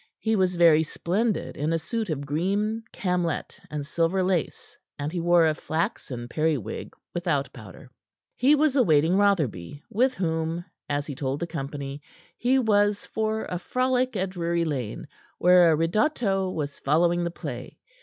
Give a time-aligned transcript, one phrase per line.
[0.17, 5.19] He was very splendid in a suit of green camlett and silver lace, and he
[5.19, 7.91] wore a flaxen periwig without powder.
[8.35, 12.01] He was awaiting Rotherby, with whom as he told the company
[12.35, 17.77] he was for a frolic at Drury Lane, where a ridotto was following the play.